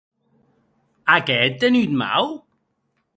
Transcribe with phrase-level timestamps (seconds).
[1.15, 2.25] Ac è entenut mau?